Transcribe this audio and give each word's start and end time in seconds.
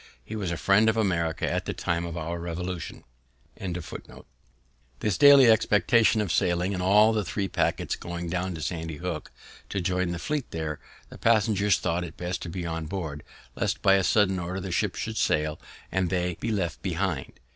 He 0.25 0.35
was 0.35 0.49
a 0.49 0.57
friend 0.57 0.89
of 0.89 0.97
America 0.97 1.47
at 1.47 1.65
the 1.65 1.75
time 1.75 2.07
of 2.07 2.17
our 2.17 2.39
Revolution. 2.39 3.03
This 4.99 5.15
daily 5.19 5.47
expectation 5.47 6.21
of 6.21 6.31
sailing, 6.31 6.73
and 6.73 6.81
all 6.81 7.13
the 7.13 7.23
three 7.23 7.47
packets 7.47 7.95
going 7.95 8.27
down 8.27 8.55
to 8.55 8.63
Sandy 8.63 8.97
Hook, 8.97 9.31
to 9.69 9.79
join 9.79 10.11
the 10.11 10.17
fleet 10.17 10.49
there, 10.49 10.79
the 11.09 11.19
passengers 11.19 11.77
thought 11.77 12.03
it 12.03 12.17
best 12.17 12.41
to 12.41 12.49
be 12.49 12.65
on 12.65 12.87
board, 12.87 13.21
lest 13.55 13.83
by 13.83 13.93
a 13.93 14.03
sudden 14.03 14.39
order 14.39 14.59
the 14.59 14.71
ships 14.71 14.97
should 14.99 15.17
sail, 15.17 15.59
and 15.91 16.09
they 16.09 16.33
be 16.39 16.51
left 16.51 16.81
behind. 16.81 17.33